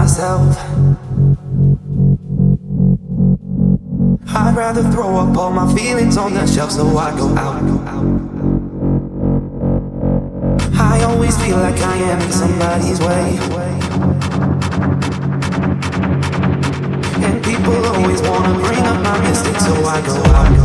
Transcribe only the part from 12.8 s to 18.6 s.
way. And people always wanna